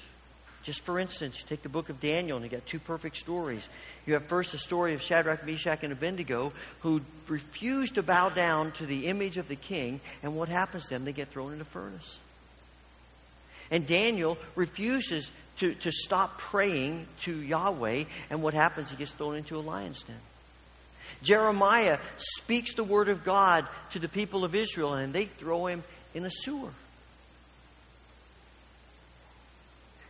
[0.63, 3.69] just for instance, you take the book of Daniel and you got two perfect stories.
[4.07, 8.73] You have first the story of Shadrach, Meshach, and Abednego who refuse to bow down
[8.73, 11.05] to the image of the king, and what happens to them?
[11.05, 12.19] They get thrown in a furnace.
[13.71, 18.91] And Daniel refuses to, to stop praying to Yahweh, and what happens?
[18.91, 20.17] He gets thrown into a lion's den.
[21.23, 25.85] Jeremiah speaks the word of God to the people of Israel, and they throw him
[26.15, 26.71] in a sewer.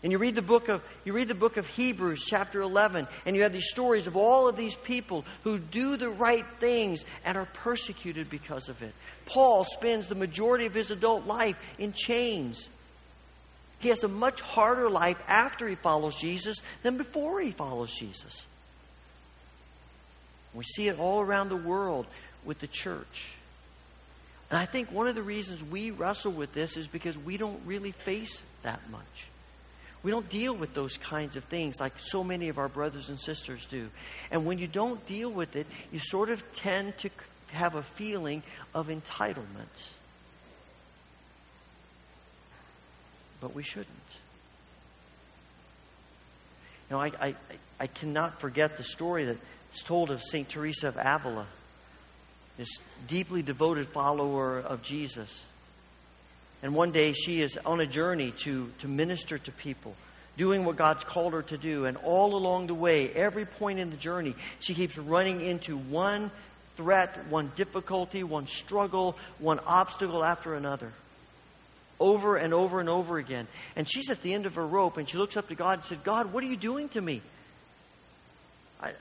[0.03, 3.37] And you read the book of you read the book of Hebrews chapter 11 and
[3.37, 7.39] you have these stories of all of these people who do the right things and
[7.39, 8.93] are persecuted because of it.
[9.27, 12.69] Paul spends the majority of his adult life in chains.
[13.79, 18.45] He has a much harder life after he follows Jesus than before he follows Jesus.
[20.53, 22.07] We see it all around the world
[22.45, 23.33] with the church.
[24.51, 27.61] And I think one of the reasons we wrestle with this is because we don't
[27.65, 29.29] really face that much.
[30.03, 33.21] We don't deal with those kinds of things like so many of our brothers and
[33.21, 33.89] sisters do.
[34.31, 37.11] And when you don't deal with it, you sort of tend to
[37.53, 38.43] have a feeling
[38.75, 39.45] of entitlement.
[43.41, 43.89] But we shouldn't.
[46.91, 47.35] You know, I, I,
[47.79, 50.49] I cannot forget the story that's told of St.
[50.49, 51.47] Teresa of Avila,
[52.59, 52.69] this
[53.07, 55.45] deeply devoted follower of Jesus.
[56.63, 59.95] And one day she is on a journey to, to minister to people,
[60.37, 61.87] doing what God's called her to do.
[61.87, 66.31] And all along the way, every point in the journey, she keeps running into one
[66.77, 70.93] threat, one difficulty, one struggle, one obstacle after another.
[71.99, 73.47] Over and over and over again.
[73.77, 75.85] And she's at the end of her rope and she looks up to God and
[75.85, 77.23] said, God, what are you doing to me?
[78.81, 78.93] I,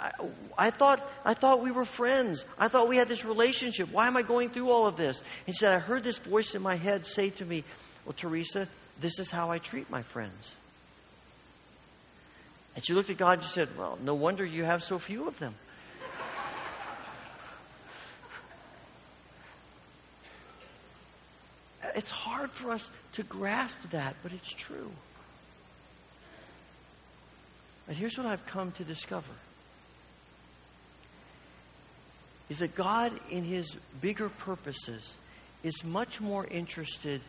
[0.00, 0.12] I,
[0.56, 2.46] I, thought, I thought we were friends.
[2.58, 3.92] I thought we had this relationship.
[3.92, 5.22] Why am I going through all of this?
[5.44, 7.64] He said, I heard this voice in my head say to me,
[8.06, 8.66] Well, Teresa,
[9.00, 10.54] this is how I treat my friends.
[12.74, 15.28] And she looked at God and she said, Well, no wonder you have so few
[15.28, 15.54] of them.
[21.94, 24.90] it's hard for us to grasp that, but it's true.
[27.86, 29.26] And here's what I've come to discover
[32.50, 35.14] is that God, in His bigger purposes,
[35.62, 37.22] is much more interested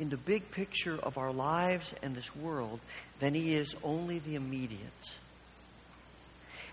[0.00, 2.80] in the big picture of our lives and this world
[3.20, 4.80] than He is only the immediate.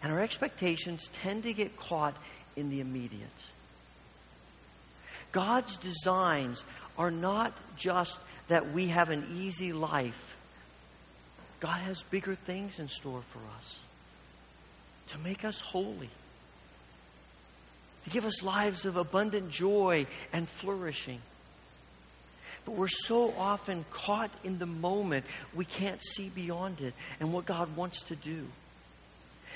[0.01, 2.15] And our expectations tend to get caught
[2.55, 3.29] in the immediate.
[5.33, 6.63] God's designs
[6.97, 10.35] are not just that we have an easy life.
[11.59, 13.79] God has bigger things in store for us
[15.07, 16.09] to make us holy
[18.07, 21.19] to give us lives of abundant joy and flourishing.
[22.63, 27.45] But we're so often caught in the moment, we can't see beyond it and what
[27.45, 28.47] God wants to do.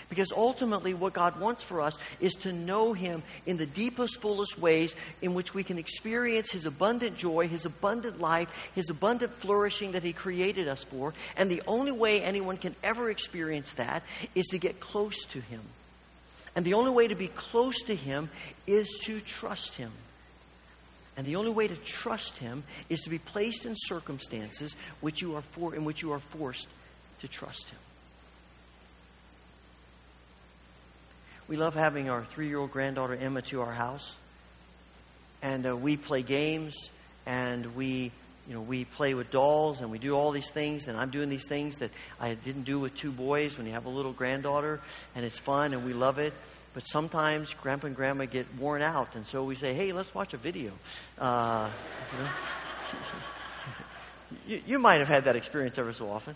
[0.10, 4.60] Because ultimately, what God wants for us is to know Him in the deepest, fullest
[4.60, 9.94] ways in which we can experience His abundant joy, His abundant life, His abundant flourishing
[9.94, 11.14] that He created us for.
[11.38, 14.04] And the only way anyone can ever experience that
[14.36, 15.62] is to get close to Him.
[16.56, 18.30] And the only way to be close to Him
[18.68, 19.92] is to trust Him.
[21.16, 25.36] And the only way to trust Him is to be placed in circumstances which you
[25.36, 26.68] are for, in which you are forced
[27.20, 27.80] to trust Him.
[31.48, 34.14] We love having our three year old granddaughter Emma to our house.
[35.42, 36.90] And uh, we play games
[37.26, 38.12] and we
[38.52, 41.30] you know, we play with dolls and we do all these things, and I'm doing
[41.30, 41.90] these things that
[42.20, 44.82] I didn't do with two boys when you have a little granddaughter,
[45.16, 46.34] and it's fun and we love it.
[46.74, 50.34] But sometimes Grandpa and Grandma get worn out, and so we say, hey, let's watch
[50.34, 50.74] a video.
[51.18, 51.72] Uh,
[52.12, 52.30] you, know?
[54.48, 56.36] you, you might have had that experience ever so often.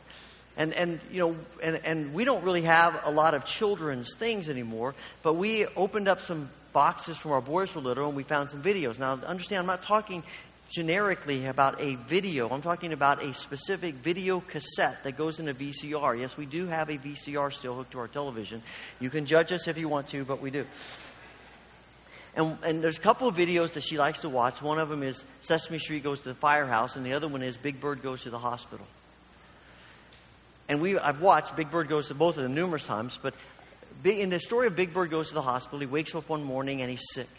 [0.55, 4.47] And, and you know, and, and we don't really have a lot of children's things
[4.47, 8.49] anymore, but we opened up some boxes from our boys were little and we found
[8.49, 8.99] some videos.
[8.99, 10.23] Now, understand, I'm not talking
[10.69, 12.49] generically about a video.
[12.49, 16.19] I'm talking about a specific video cassette that goes in a VCR.
[16.19, 18.63] Yes, we do have a VCR still hooked to our television.
[18.99, 20.65] You can judge us if you want to, but we do.
[22.35, 24.61] And, and there's a couple of videos that she likes to watch.
[24.61, 27.55] One of them is Sesame Street Goes to the Firehouse, and the other one is
[27.55, 28.85] Big Bird Goes to the Hospital.
[30.67, 33.35] And we, I've watched Big Bird Goes to both of them numerous times, but
[34.03, 36.81] in the story of Big Bird Goes to the Hospital, he wakes up one morning
[36.81, 37.29] and he's sick.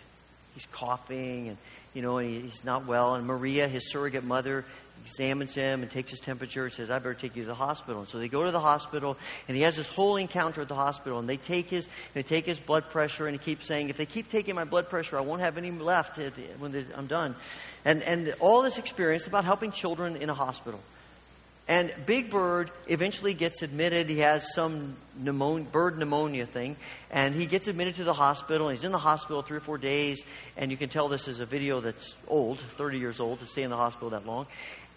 [0.57, 1.59] He's coughing and
[1.97, 3.15] you know, and he's not well.
[3.15, 4.67] And Maria, his surrogate mother,
[5.07, 8.01] examines him and takes his temperature and says, I better take you to the hospital.
[8.01, 9.17] And so they go to the hospital,
[9.49, 11.19] and he has this whole encounter at the hospital.
[11.19, 14.05] And they take his, they take his blood pressure, and he keeps saying, if they
[14.05, 16.19] keep taking my blood pressure, I won't have any left
[16.59, 17.35] when I'm done.
[17.87, 20.81] And, and all this experience about helping children in a hospital.
[21.69, 24.09] And Big Bird eventually gets admitted.
[24.09, 24.97] He has some
[25.73, 26.77] bird pneumonia thing,
[27.11, 28.69] and he gets admitted to the hospital.
[28.69, 30.25] And he's in the hospital three or four days,
[30.57, 33.65] and you can tell this is a video that's old, 30 years old, to stay
[33.65, 34.47] in the hospital that long.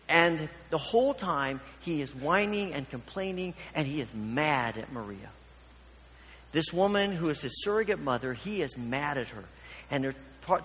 [0.08, 5.30] And the whole time, he is whining and complaining, and he is mad at Maria.
[6.52, 9.44] This woman who is his surrogate mother, he is mad at her.
[9.90, 10.16] And they're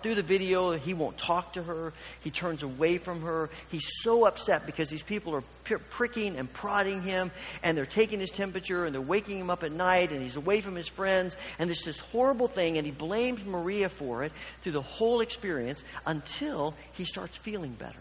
[0.03, 1.93] through the video, he won't talk to her.
[2.22, 3.51] He turns away from her.
[3.68, 7.30] He's so upset because these people are p- pricking and prodding him,
[7.62, 10.61] and they're taking his temperature, and they're waking him up at night, and he's away
[10.61, 14.32] from his friends, and there's this horrible thing, and he blames Maria for it
[14.62, 17.99] through the whole experience until he starts feeling better.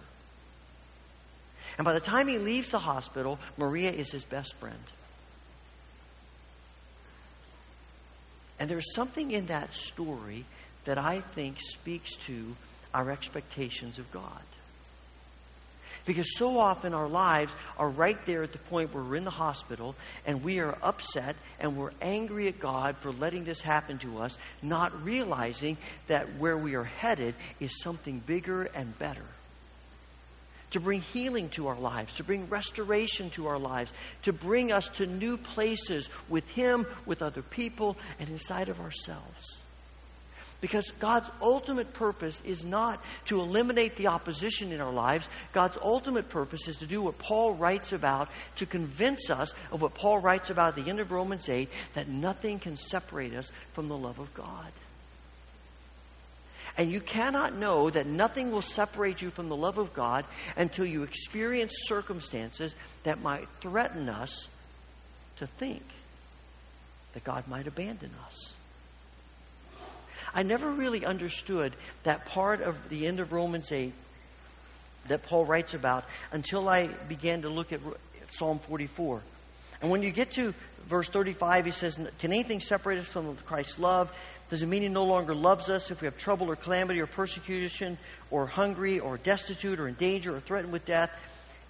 [1.78, 4.78] And by the time he leaves the hospital, Maria is his best friend.
[8.60, 10.46] And there's something in that story
[10.86, 12.56] that I think speaks to
[12.94, 14.42] our expectations of God.
[16.06, 19.32] Because so often our lives are right there at the point where we're in the
[19.32, 24.20] hospital and we are upset and we're angry at God for letting this happen to
[24.20, 25.78] us, not realizing
[26.08, 29.24] that where we are headed is something bigger and better.
[30.72, 34.90] To bring healing to our lives, to bring restoration to our lives, to bring us
[34.90, 39.60] to new places with Him, with other people, and inside of ourselves.
[40.64, 45.28] Because God's ultimate purpose is not to eliminate the opposition in our lives.
[45.52, 49.94] God's ultimate purpose is to do what Paul writes about, to convince us of what
[49.94, 53.90] Paul writes about at the end of Romans 8 that nothing can separate us from
[53.90, 54.72] the love of God.
[56.78, 60.24] And you cannot know that nothing will separate you from the love of God
[60.56, 64.48] until you experience circumstances that might threaten us
[65.40, 65.84] to think
[67.16, 68.54] that God might abandon us.
[70.34, 73.94] I never really understood that part of the end of Romans 8
[75.08, 77.82] that Paul writes about until I began to look at
[78.32, 79.22] Psalm 44.
[79.82, 80.54] And when you get to
[80.88, 84.12] verse 35, he says, Can anything separate us from Christ's love?
[84.50, 87.08] Does it mean he no longer loves us if we have trouble or calamity or
[87.08, 87.98] persecution
[88.32, 91.12] or hungry or destitute or in danger or threatened with death?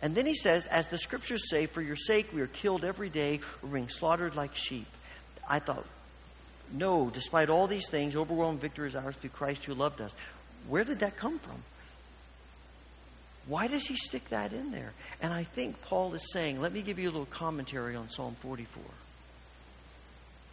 [0.01, 3.09] And then he says, As the scriptures say, for your sake we are killed every
[3.09, 4.87] day, we're being slaughtered like sheep.
[5.49, 5.85] I thought,
[6.73, 10.13] no, despite all these things, overwhelming victory is ours through Christ who loved us.
[10.67, 11.63] Where did that come from?
[13.45, 14.93] Why does he stick that in there?
[15.21, 18.35] And I think Paul is saying, let me give you a little commentary on Psalm
[18.41, 18.83] 44.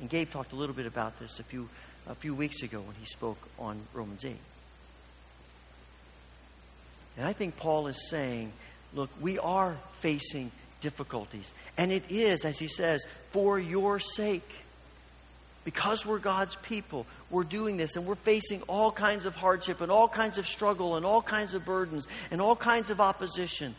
[0.00, 1.68] And Gabe talked a little bit about this a few,
[2.08, 4.36] a few weeks ago when he spoke on Romans 8.
[7.16, 8.52] And I think Paul is saying,
[8.92, 10.50] look, we are facing
[10.80, 11.52] difficulties.
[11.76, 14.48] And it is, as he says, for your sake.
[15.64, 19.92] Because we're God's people, we're doing this and we're facing all kinds of hardship and
[19.92, 23.74] all kinds of struggle and all kinds of burdens and all kinds of opposition.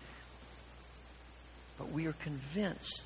[1.80, 3.04] But we are convinced.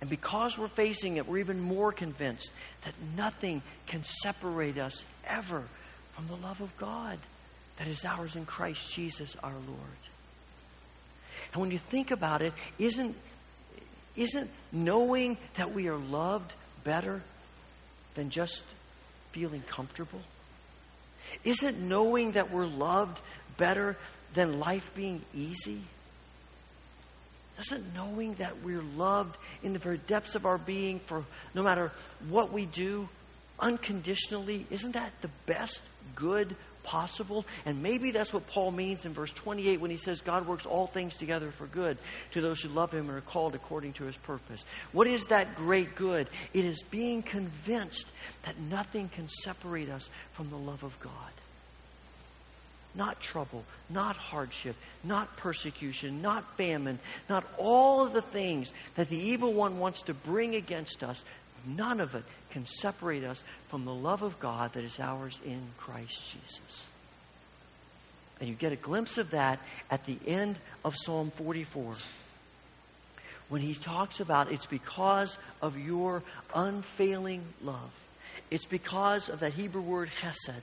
[0.00, 2.50] And because we're facing it, we're even more convinced
[2.84, 5.64] that nothing can separate us ever
[6.14, 7.18] from the love of God
[7.78, 10.02] that is ours in Christ Jesus our Lord.
[11.52, 13.16] And when you think about it, isn't,
[14.16, 16.52] isn't knowing that we are loved
[16.84, 17.22] better
[18.14, 18.62] than just
[19.32, 20.20] feeling comfortable?
[21.44, 23.20] Isn't knowing that we're loved
[23.56, 23.96] better
[24.34, 25.82] than life being easy?
[27.56, 31.92] Doesn't knowing that we're loved in the very depths of our being for no matter
[32.28, 33.08] what we do
[33.60, 35.82] unconditionally, isn't that the best
[36.14, 37.44] good possible?
[37.66, 40.86] And maybe that's what Paul means in verse 28 when he says, God works all
[40.86, 41.98] things together for good
[42.32, 44.64] to those who love him and are called according to his purpose.
[44.92, 46.28] What is that great good?
[46.52, 48.06] It is being convinced
[48.44, 51.12] that nothing can separate us from the love of God.
[52.96, 59.18] Not trouble, not hardship, not persecution, not famine, not all of the things that the
[59.18, 61.24] evil one wants to bring against us.
[61.66, 65.60] None of it can separate us from the love of God that is ours in
[65.78, 66.86] Christ Jesus.
[68.40, 69.58] And you get a glimpse of that
[69.90, 71.94] at the end of Psalm 44
[73.48, 76.22] when he talks about it's because of your
[76.54, 77.90] unfailing love.
[78.50, 80.62] It's because of that Hebrew word hesed.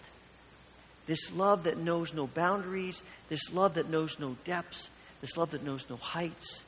[1.07, 4.89] This love that knows no boundaries, this love that knows no depths,
[5.19, 6.63] this love that knows no heights,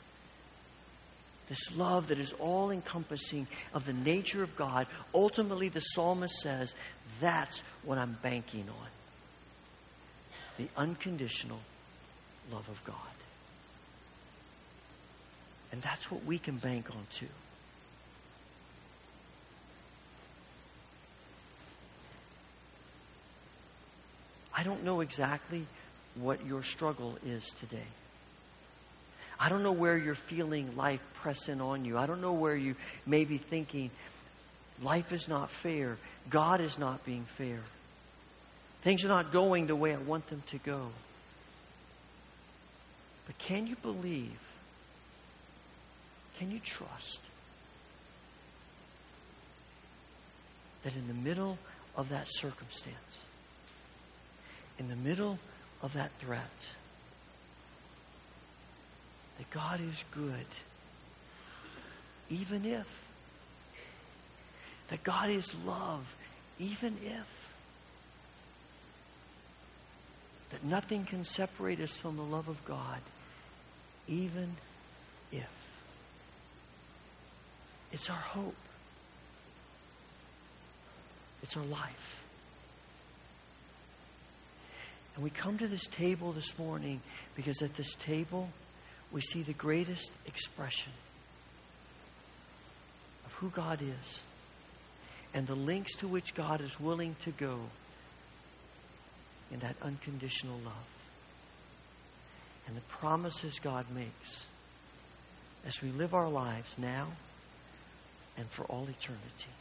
[1.49, 4.87] this love that is all encompassing of the nature of God.
[5.13, 6.73] Ultimately, the psalmist says,
[7.19, 8.87] that's what I'm banking on
[10.57, 11.59] the unconditional
[12.51, 12.95] love of God.
[15.71, 17.25] And that's what we can bank on too.
[24.55, 25.65] I don't know exactly
[26.15, 27.87] what your struggle is today.
[29.43, 31.97] I don't know where you're feeling life pressing on you.
[31.97, 32.75] I don't know where you
[33.05, 33.91] may be thinking,
[34.81, 35.97] life is not fair.
[36.29, 37.59] God is not being fair.
[38.83, 40.87] Things are not going the way I want them to go.
[43.25, 44.39] But can you believe?
[46.39, 47.19] Can you trust
[50.83, 51.57] that in the middle
[51.97, 53.23] of that circumstance,
[54.79, 55.37] in the middle
[55.81, 56.49] of that threat,
[59.38, 60.45] that God is good,
[62.29, 62.88] even if.
[64.89, 66.05] That God is love,
[66.59, 67.27] even if.
[70.51, 72.99] That nothing can separate us from the love of God,
[74.07, 74.55] even
[75.31, 75.49] if.
[77.91, 78.55] It's our hope.
[81.41, 82.19] It's our life.
[85.15, 87.01] And we come to this table this morning
[87.36, 88.49] because at this table
[89.14, 90.91] we see the greatest expression
[93.26, 94.22] of who God is
[95.34, 97.59] and the lengths to which God is willing to go
[99.51, 100.74] in that unconditional love.
[102.68, 104.47] And the promises God makes
[105.66, 107.07] as we live our lives now
[108.38, 109.51] and for all eternity.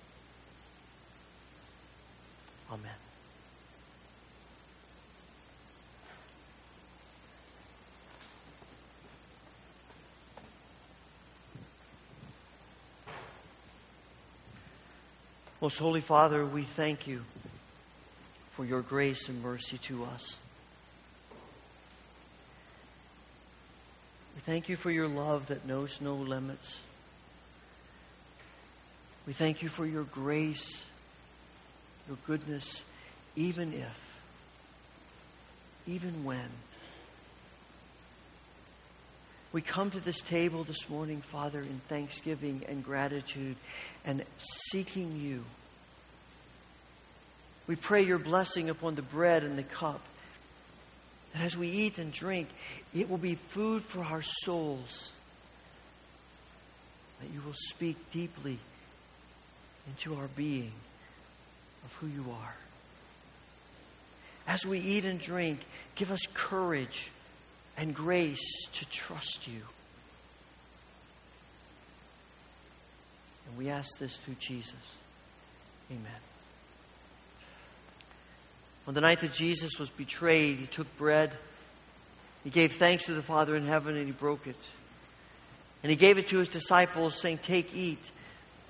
[2.71, 3.12] Amen.
[15.63, 17.23] Most Holy Father, we thank you
[18.55, 20.37] for your grace and mercy to us.
[24.35, 26.81] We thank you for your love that knows no limits.
[29.25, 30.85] We thank you for your grace,
[32.09, 32.85] your goodness,
[33.37, 34.01] even if,
[35.87, 36.51] even when.
[39.53, 43.55] We come to this table this morning, Father, in thanksgiving and gratitude
[44.05, 44.25] and
[44.71, 45.45] seeking you.
[47.67, 50.01] We pray your blessing upon the bread and the cup.
[51.33, 52.49] That as we eat and drink,
[52.95, 55.13] it will be food for our souls.
[57.21, 58.59] That you will speak deeply
[59.87, 60.73] into our being
[61.85, 62.55] of who you are.
[64.47, 65.61] As we eat and drink,
[65.95, 67.11] give us courage
[67.77, 69.63] and grace to trust you.
[73.53, 74.75] And we ask this through Jesus.
[75.91, 76.07] Amen.
[78.89, 81.33] On the night that Jesus was betrayed, he took bread.
[82.45, 84.57] He gave thanks to the Father in heaven and he broke it.
[85.83, 88.11] And he gave it to his disciples, saying, Take, eat.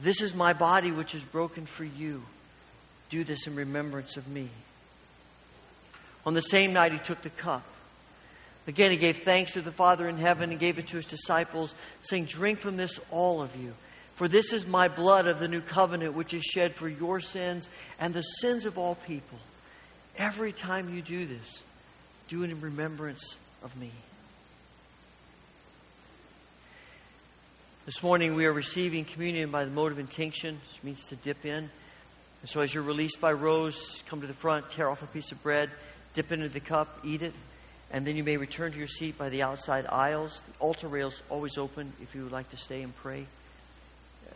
[0.00, 2.22] This is my body which is broken for you.
[3.08, 4.48] Do this in remembrance of me.
[6.26, 7.64] On the same night, he took the cup.
[8.66, 11.74] Again, he gave thanks to the Father in heaven and gave it to his disciples,
[12.02, 13.74] saying, Drink from this, all of you.
[14.22, 17.68] For this is my blood of the new covenant, which is shed for your sins
[17.98, 19.36] and the sins of all people.
[20.16, 21.64] Every time you do this,
[22.28, 23.90] do it in remembrance of me.
[27.84, 31.44] This morning we are receiving communion by the mode of intinction, which means to dip
[31.44, 31.68] in.
[32.42, 35.32] And so as you're released by rows, come to the front, tear off a piece
[35.32, 35.68] of bread,
[36.14, 37.34] dip into the cup, eat it,
[37.90, 40.42] and then you may return to your seat by the outside aisles.
[40.42, 43.26] The altar rail's always open if you would like to stay and pray.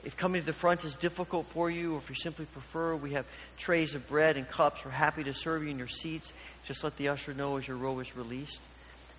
[0.05, 3.13] If coming to the front is difficult for you, or if you simply prefer, we
[3.13, 3.27] have
[3.59, 4.85] trays of bread and cups.
[4.85, 6.33] We're happy to serve you in your seats.
[6.65, 8.61] Just let the usher know as your row is released.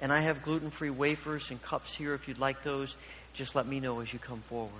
[0.01, 2.95] And I have gluten free wafers and cups here if you'd like those
[3.37, 4.71] just let me know as you come forward.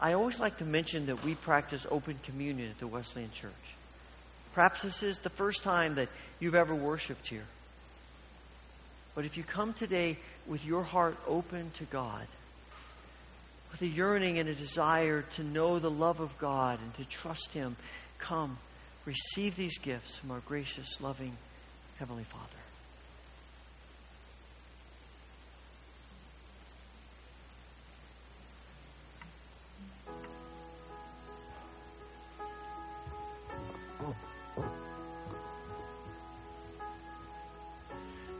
[0.00, 3.52] I always like to mention that we practice open communion at the Wesleyan Church.
[4.54, 6.08] Perhaps this is the first time that
[6.38, 7.44] you've ever worshiped here.
[9.14, 12.26] But if you come today with your heart open to God,
[13.70, 17.52] with a yearning and a desire to know the love of God and to trust
[17.52, 17.76] Him,
[18.18, 18.58] come,
[19.04, 21.36] receive these gifts from our gracious, loving
[21.98, 22.56] Heavenly Father.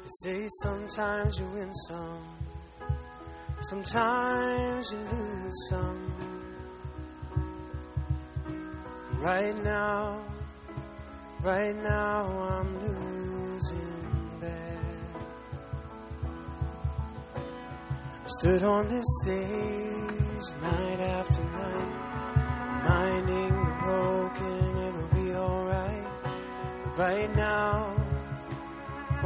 [0.07, 2.36] They say sometimes you win some,
[3.61, 6.13] sometimes you lose some.
[9.19, 10.21] Right now,
[11.43, 14.79] right now I'm losing bad.
[18.25, 21.93] I stood on this stage night after night,
[22.85, 26.07] reminding the broken it'll be alright.
[26.97, 27.97] Right now,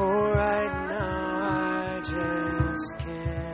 [0.02, 3.49] Oh, right now I just can't.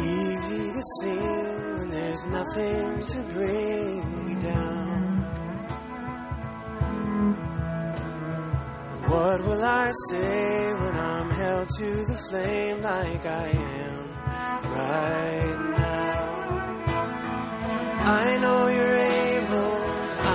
[0.00, 4.98] Easy to sing when there's nothing to bring me down.
[9.08, 14.08] What will I say when I'm held to the flame like I am
[14.76, 16.18] right now?
[18.20, 19.74] I know you're able,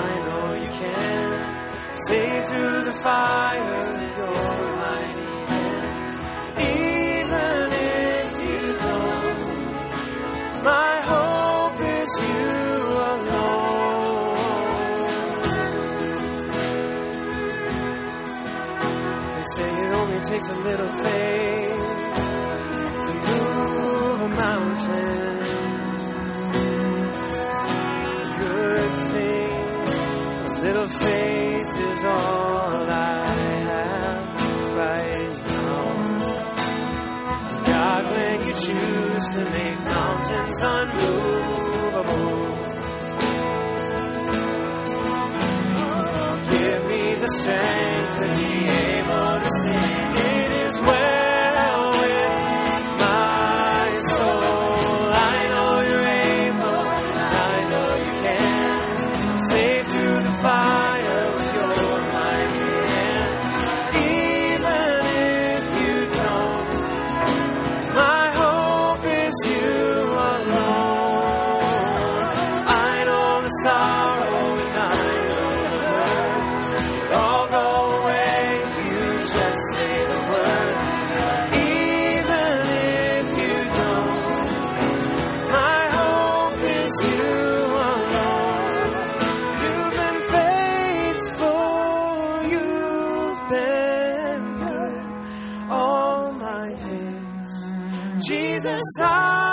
[0.01, 1.97] I know you can.
[2.07, 3.92] Save through the fire.
[20.33, 21.77] takes a little faith
[23.05, 25.39] to move a mountain.
[28.39, 29.53] Good thing,
[30.45, 33.27] a little faith is all I
[33.69, 35.85] have right now.
[37.67, 42.33] God, when you choose to make mountains unmovable.
[46.53, 50.12] Give me the strength to be able to stand
[50.73, 51.12] that's where
[98.27, 99.52] Jesus, I